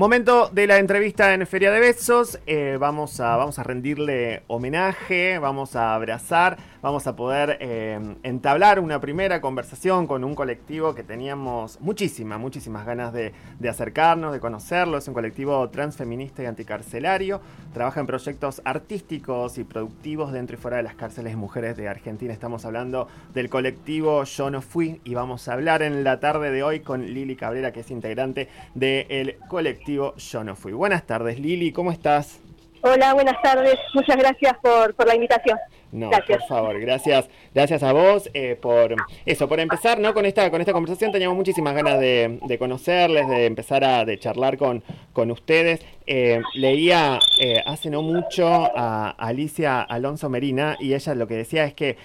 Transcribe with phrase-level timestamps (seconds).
[0.00, 2.40] Momento de la entrevista en Feria de Besos.
[2.46, 8.80] Eh, vamos, a, vamos a rendirle homenaje, vamos a abrazar, vamos a poder eh, entablar
[8.80, 13.32] una primera conversación con un colectivo que teníamos muchísimas, muchísimas ganas de,
[13.68, 14.98] acercarnos, de conocerlo.
[14.98, 17.40] Es un colectivo transfeminista y anticarcelario.
[17.72, 21.88] Trabaja en proyectos artísticos y productivos dentro y fuera de las cárceles de mujeres de
[21.88, 22.32] Argentina.
[22.32, 26.62] Estamos hablando del colectivo Yo No Fui y vamos a hablar en la tarde de
[26.62, 30.72] hoy con Lili Cabrera, que es integrante del colectivo yo no fui.
[30.72, 32.40] Buenas tardes, Lili, ¿cómo estás?
[32.82, 33.76] Hola, buenas tardes.
[33.94, 35.58] Muchas gracias por, la invitación.
[35.92, 38.94] No, por favor, gracias, gracias a vos eh, por
[39.26, 40.14] eso, por empezar, ¿no?
[40.14, 44.56] Con esta, con esta conversación teníamos muchísimas ganas de, conocerles, de empezar a de charlar
[44.56, 45.80] con, con ustedes.
[46.06, 51.64] Eh, leía eh, hace no mucho a Alicia Alonso Merina y ella lo que decía
[51.64, 51.96] es que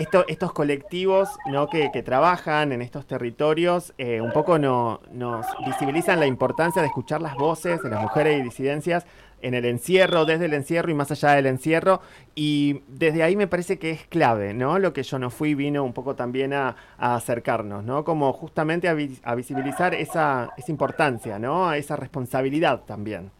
[0.00, 1.68] Em, estos colectivos ¿no?
[1.68, 7.20] que, trabajan en estos territorios eh, un poco no, nos visibilizan la importancia de escuchar
[7.20, 9.04] las voces de las mujeres y disidencias
[9.42, 12.00] en el encierro, desde el encierro y más allá del encierro.
[12.34, 14.78] Y desde ahí me parece que es clave, ¿no?
[14.78, 18.04] Lo que yo no fui vino un poco también a, acercarnos, ¿no?
[18.04, 21.68] Como justamente a, a visibilizar esa, esa importancia, ¿no?
[21.68, 23.30] A esa responsabilidad también.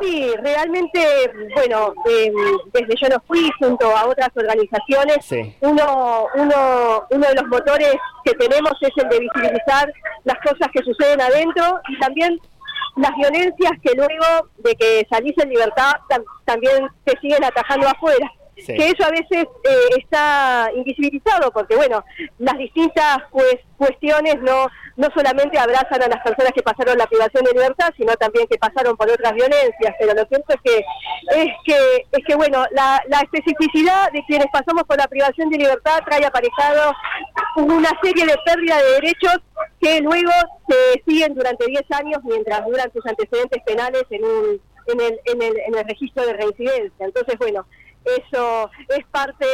[0.00, 1.00] Sí, realmente,
[1.54, 2.34] bueno, em,
[2.72, 5.18] desde Yo No Fui, junto a otras organizaciones,
[5.60, 9.92] uno, uno, uno de los motores que tenemos es el de visibilizar
[10.24, 12.38] las cosas que suceden adentro y también
[12.96, 15.92] las violencias que luego de que salís en libertad
[16.44, 18.30] también te siguen atajando afuera
[18.66, 22.04] que eso a veces eh, está invisibilizado porque, bueno,
[22.38, 24.66] las distintas pues, cuestiones no,
[24.96, 28.58] no solamente abrazan a las personas que pasaron la privación de libertad, sino también que
[28.58, 30.84] pasaron por otras violencias, pero lo cierto es que,
[31.40, 35.58] es que, es que bueno, la, la especificidad de quienes pasamos por la privación de
[35.58, 36.92] libertad trae aparejado
[37.56, 39.38] una serie de pérdidas de derechos
[39.80, 40.32] que luego
[40.68, 45.42] se siguen durante 10 años mientras duran sus antecedentes penales en un en el, en
[45.42, 47.06] el, en el registro de reincidencia.
[47.06, 47.66] Entonces, bueno,
[48.04, 49.46] eso es parte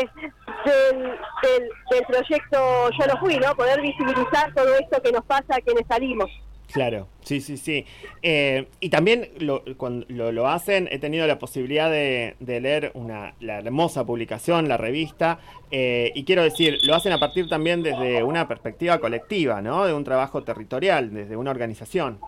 [0.65, 1.03] del,
[1.43, 3.55] del, proyecto Yo no fui, ¿no?
[3.55, 6.31] Poder visibilizar todo esto que nos pasa a quienes salimos.
[6.73, 7.87] Claro, sí, sí, sí.
[8.23, 13.59] Eh, y también lo, cuando lo, hacen, he tenido la posibilidad de, leer una, la
[13.59, 15.39] hermosa publicación, la revista,
[15.71, 19.87] eh, y quiero decir, lo hacen a partir también desde una perspectiva colectiva, ¿no?
[19.87, 22.19] De un trabajo territorial, desde una organización.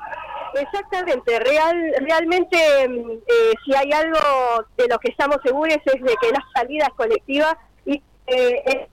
[0.55, 4.19] Exactamente, real, realmente mm, eh, si hay algo
[4.77, 8.89] de lo que estamos seguros es de que las salidas colectivas y eh,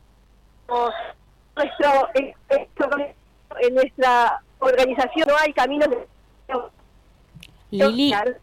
[1.56, 5.98] nuestro, en nuestra organización no hay caminos de...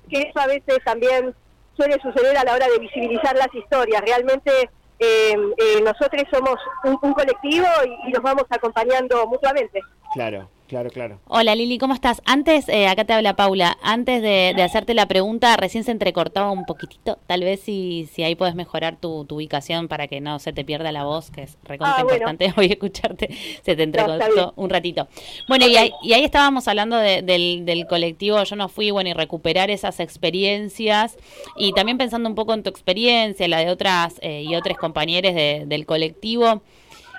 [0.09, 1.35] que eso a veces también
[1.77, 4.03] suele suceder a la hora de visibilizar las historias.
[4.03, 5.37] Realmente eh,
[5.83, 7.67] nosotros somos un, colectivo
[8.07, 9.81] y nos vamos acompañando mutuamente.
[10.15, 10.49] Claro.
[10.73, 11.21] Claro, claro.
[11.27, 12.23] Hola Lili, ¿cómo estás?
[12.25, 16.65] Antes, eh, acá te habla Paula, antes de, hacerte la pregunta, recién se entrecortaba un
[16.65, 20.65] poquitito, tal vez si, si ahí puedes mejorar tu, ubicación para que no se te
[20.65, 23.29] pierda la voz, que es recontra ah, importante hoy escucharte,
[23.63, 25.09] se te entrecortó un ratito.
[25.47, 28.43] Bueno, y, ahí, y, ahí, estábamos hablando del, del colectivo.
[28.43, 31.19] Yo No Fui, bueno, y recuperar esas experiencias,
[31.55, 35.35] y también pensando un poco en tu experiencia, la de otras eh, y otros compañeros
[35.35, 36.63] del colectivo,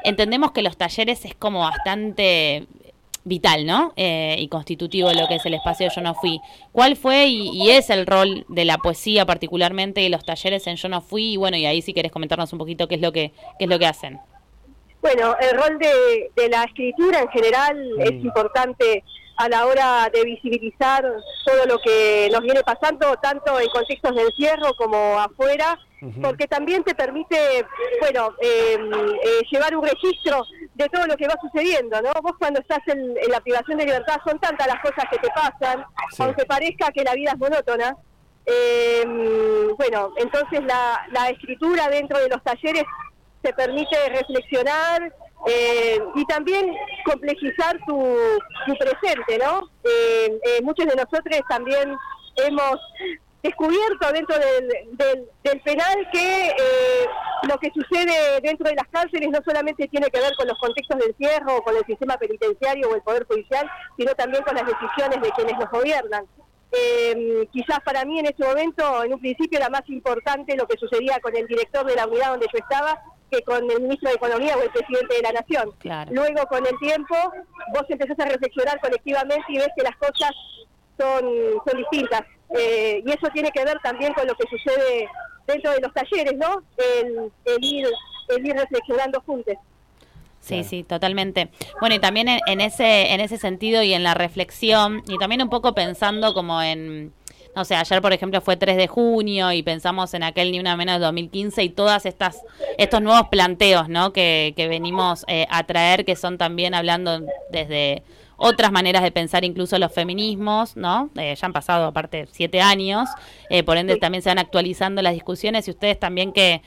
[0.03, 2.65] entendemos que los talleres es como bastante
[3.23, 3.94] vital, ¿no?
[3.95, 6.39] Eh, y constitutivo de lo que es el espacio Yo No Fui.
[6.72, 10.89] ¿Cuál fue y, es el rol de la poesía particularmente y los talleres en Yo
[10.89, 11.33] No Fui?
[11.33, 13.69] Y bueno, y ahí si quieres comentarnos un poquito qué es lo que, qué es
[13.69, 14.19] lo que hacen.
[15.01, 18.25] Bueno, el rol de, de la escritura en general es mm.
[18.25, 19.03] importante
[19.38, 21.03] a la hora de visibilizar
[21.45, 25.79] todo lo que nos viene pasando, tanto en contextos de encierro como afuera,
[26.22, 27.66] porque también te permite,
[28.01, 30.45] bueno, em, eh, llevar un registro
[30.75, 32.11] de todo lo que va sucediendo, ¿no?
[32.22, 35.85] Vos cuando estás en, la privación de libertad son tantas las cosas que te pasan,
[36.19, 37.95] aunque parezca que la vida es monótona.
[38.45, 42.83] Em, bueno, entonces la, la escritura dentro de los talleres
[43.41, 45.13] te permite reflexionar,
[45.45, 46.73] eh, y también
[47.06, 48.39] complejizar su,
[48.79, 49.69] presente, ¿no?
[49.83, 51.97] Eh, eh, muchos de nosotros también
[52.38, 52.77] hemos
[53.44, 56.56] descubierto dentro del, del, penal que
[57.44, 60.98] lo que sucede dentro de las cárceles no solamente tiene que ver con los contextos
[60.98, 64.66] del encierro o con el sistema penitenciario o el Poder Judicial, sino también con las
[64.66, 66.25] decisiones de quienes nos gobiernan.
[67.51, 71.19] quizás para mí en ese momento, en un principio, era más importante lo que sucedía
[71.22, 72.98] con el director de la unidad donde yo estaba,
[73.30, 75.69] que con el ministro de Economía o el presidente de la Nación.
[76.12, 77.16] Luego, con el tiempo,
[77.74, 80.31] vos empezás a reflexionar colectivamente y ves que las cosas
[80.98, 81.25] son,
[81.66, 82.22] son distintas.
[82.53, 85.07] Eh, y eso tiene que ver también con lo que sucede
[85.47, 86.61] dentro de los talleres, ¿no?
[86.77, 87.88] El, ir,
[88.29, 89.55] el ir reflexionando juntos.
[90.39, 91.50] Sí, sí, totalmente.
[91.79, 95.50] Bueno, y también en, ese, en ese sentido y en la reflexión, y también un
[95.50, 97.13] poco pensando como en,
[97.55, 100.75] no sé, ayer por ejemplo fue 3 de junio y pensamos en aquel ni una
[100.75, 102.41] menos de 2015 y todas estas
[102.77, 104.11] estos nuevos planteos, ¿no?
[104.11, 108.03] Que, que venimos eh, a traer, que son también hablando desde
[108.38, 111.09] otras maneras de pensar incluso los feminismos, ¿no?
[111.15, 113.09] Eh, ya han pasado aparte siete años,
[113.50, 116.62] eh, por ende también se van actualizando las discusiones y ustedes también que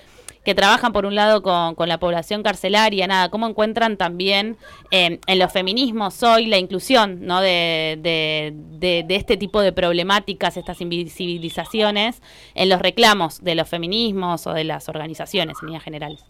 [0.46, 4.56] que trabajan por un lado con, con la población carcelaria, nada, cómo encuentran también
[4.92, 7.40] eh, en los feminismos hoy la inclusión ¿no?
[7.40, 12.22] de, de, de, este tipo de problemáticas, estas invisibilizaciones,
[12.54, 16.24] en los reclamos de los feminismos o de las organizaciones en líneas generales.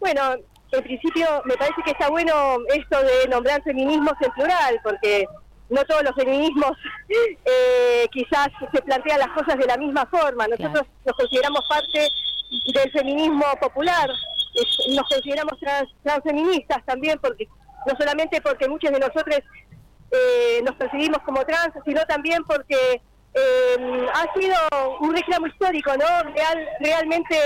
[0.00, 0.22] Bueno,
[0.72, 5.26] en principio me parece que está bueno esto de nombrar feminismos en plural, porque
[5.68, 6.72] no todos los feminismos
[7.44, 10.46] eh, quizás se plantean las cosas de la misma forma.
[10.48, 12.08] Nosotros nos consideramos parte
[12.74, 14.08] del feminismo popular.
[14.94, 17.48] nos consideramos trans, transfeministas también, porque
[17.86, 19.38] no solamente porque muchos de nosotros
[20.10, 23.00] eh, nos percibimos como trans, sino también porque
[23.34, 24.56] eh, ha sido
[25.00, 26.32] un reclamo histórico, ¿no?
[26.32, 27.36] Real, realmente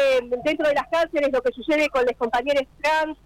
[0.44, 3.18] dentro de las cárceles lo que sucede con los compañeros trans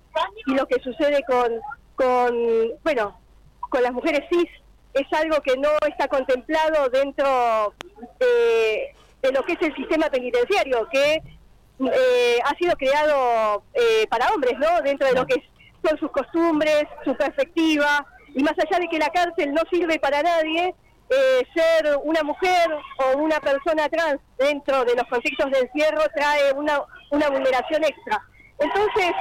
[0.47, 1.53] y lo que sucede con,
[1.95, 2.35] con
[2.83, 3.19] bueno,
[3.71, 4.49] con las mujeres cis
[4.95, 7.75] es algo que no está contemplado dentro
[8.19, 11.23] de, de lo que es el sistema penitenciario, que
[11.81, 14.81] eh, ha sido creado eh, para hombres, ¿no?
[14.83, 15.37] Dentro de lo que
[15.87, 20.23] son sus costumbres, su perspectiva, y más allá de que la cárcel no sirve para
[20.23, 20.75] nadie,
[21.11, 26.53] eh, ser una mujer o una persona trans dentro de los contextos del encierro trae
[26.53, 28.21] una, una vulneración extra.
[28.59, 29.13] Entonces,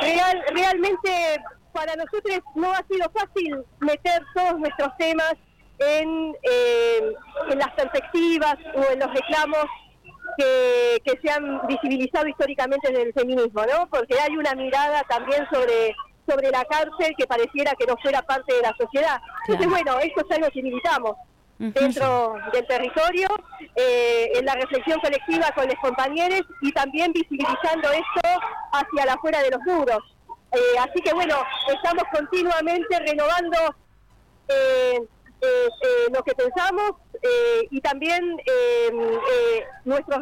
[0.00, 1.42] real, realmente
[1.72, 5.34] para nosotros no ha sido fácil meter todos nuestros temas
[5.78, 9.64] en, en las perspectivas o en los reclamos
[10.36, 13.88] que, se han visibilizado históricamente del feminismo, ¿no?
[13.88, 15.94] Porque hay una mirada también sobre
[16.28, 19.20] sobre la cárcel que pareciera que no fuera parte de la sociedad.
[19.48, 21.16] Entonces, bueno, esto es algo que militamos
[21.60, 23.28] dentro del territorio,
[23.76, 28.40] eh, en la reflexión colectiva con los compañeros y también visibilizando esto
[28.72, 30.00] hacia la afuera de los muros.
[30.52, 31.36] Eh, así que bueno,
[31.72, 33.58] estamos continuamente renovando
[34.48, 35.00] eh,
[36.12, 36.92] lo que pensamos,
[37.22, 40.20] eh, y también eh, eh, nuestros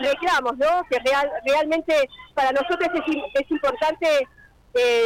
[0.00, 0.84] reclamos, ¿no?
[0.88, 4.28] Que real, realmente para nosotros es, es importante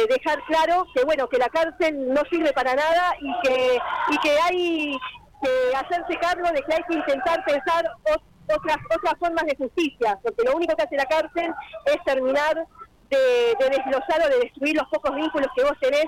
[0.09, 3.79] dejar claro que bueno que la cárcel no sirve para nada y que
[4.09, 4.99] y que hay
[5.41, 10.43] que hacerse cargo de que hay que intentar pensar otras otras formas de justicia, porque
[10.43, 11.53] lo único que hace la cárcel
[11.85, 12.67] es terminar
[13.09, 16.05] de, desglosar o de destruir los pocos vínculos que vos tenés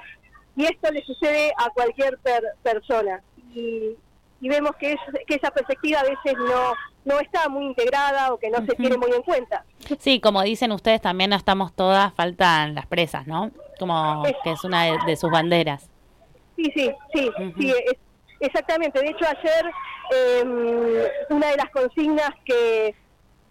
[0.55, 2.19] y esto le sucede a cualquier
[2.61, 3.21] persona.
[3.53, 3.95] Y,
[4.41, 4.95] y vemos que,
[5.27, 6.73] que esa perspectiva a veces no,
[7.05, 9.65] no está muy integrada o que no se tiene muy en cuenta.
[9.99, 13.51] Sí, como dicen ustedes, también no estamos todas, faltan las presas, ¿no?
[13.79, 15.89] Como que es una de, sus banderas.
[16.55, 17.73] Sí, sí, sí, sí,
[18.45, 18.99] exactamente.
[18.99, 19.71] De hecho, ayer
[20.11, 22.95] em, una de las consignas que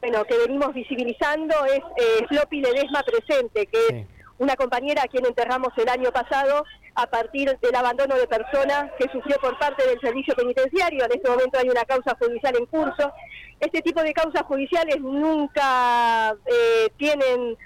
[0.00, 4.06] bueno que venimos visibilizando es eh, Floppy Ledesma Presente, que es
[4.38, 9.08] una compañera a quien enterramos el año pasado a partir del abandono de personas que
[9.10, 11.04] sufrió por parte del servicio penitenciario.
[11.04, 13.12] En este momento hay una causa judicial en curso.
[13.60, 17.56] Este tipo de causas judiciales nunca eh, tienen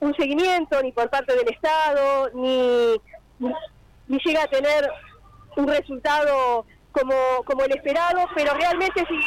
[0.00, 3.00] un seguimiento ni por parte del Estado, ni,
[4.08, 4.90] ni llega a tener
[5.56, 6.66] un resultado
[6.96, 7.14] como,
[7.44, 9.22] como el esperado, pero realmente si,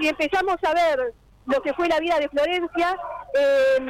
[0.00, 1.14] si, empezamos a ver
[1.46, 2.96] lo que fue la vida de Florencia,
[3.34, 3.86] eh,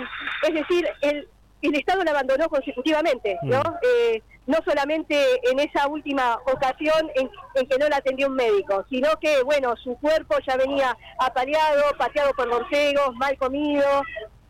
[0.49, 1.29] es decir, el,
[1.63, 3.61] el Estado la abandonó consecutivamente, ¿no?
[3.61, 3.77] Mm.
[3.83, 5.17] Eh, no solamente
[5.49, 7.31] en esa última ocasión en,
[7.69, 12.33] que no la atendió un médico, sino que, bueno, su cuerpo ya venía apaleado, pateado
[12.33, 14.03] por borcegos, mal comido,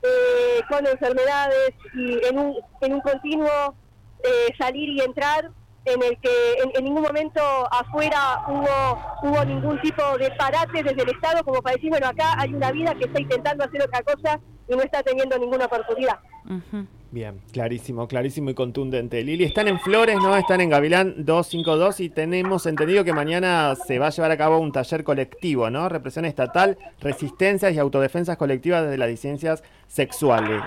[0.02, 3.74] eh, con enfermedades y en un, en un continuo
[4.24, 5.50] eh, salir y entrar
[5.84, 7.40] en el que en, ningún momento
[7.72, 12.34] afuera hubo hubo ningún tipo de parate desde el Estado como para decir, bueno, acá
[12.38, 16.18] hay una vida que está intentando hacer otra cosa y no está teniendo ninguna oportunidad.
[17.10, 19.22] Bien, clarísimo, clarísimo y contundente.
[19.22, 20.34] Lili, están en Flores, ¿no?
[20.34, 24.58] Están en Gavilán 252 y tenemos entendido que mañana se va a llevar a cabo
[24.58, 25.90] un taller colectivo, ¿no?
[25.90, 30.62] Represión estatal, resistencias y autodefensas colectivas desde las disidencias sexuales.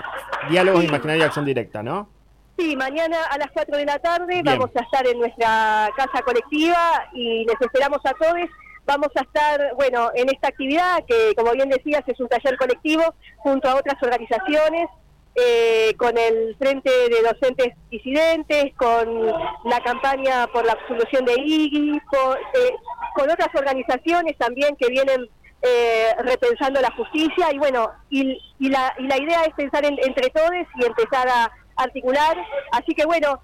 [0.48, 2.15] Diálogos imaginarios y acción directa, ¿no?
[2.58, 7.06] Sí, mañana a las 4 de la tarde vamos a estar en nuestra casa colectiva
[7.12, 8.48] y les esperamos a todos.
[8.86, 13.02] Vamos a estar, bueno, en esta actividad que, como bien decías, es un taller colectivo
[13.38, 14.88] junto a otras organizaciones
[15.34, 19.26] eh, con el Frente de Docentes Disidentes, con
[19.64, 22.72] la campaña por la absolución de IGI, eh,
[23.14, 25.28] con, otras organizaciones también que vienen
[25.60, 30.52] eh, repensando la justicia y bueno, y, la, y la idea es pensar entre todos
[30.76, 32.36] y empezar a articular.
[32.72, 33.40] Así que bueno,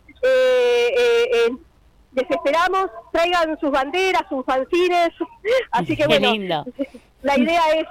[2.15, 5.11] les esperamos, traigan sus banderas, sus fanzines,
[5.71, 6.65] así que bueno,
[7.23, 7.87] la idea es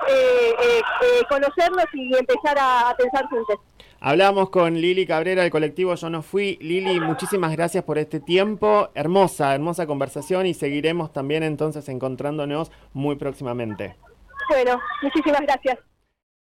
[1.27, 3.59] conocerlos y empezar a pensar juntos.
[4.03, 6.57] Hablamos con Lili Cabrera del colectivo Yo No Fui.
[6.59, 8.89] Lili, muchísimas gracias por este tiempo.
[8.95, 13.95] Hermosa, hermosa conversación y seguiremos también entonces encontrándonos muy próximamente.
[14.49, 15.90] Bueno, muchísimas gracias.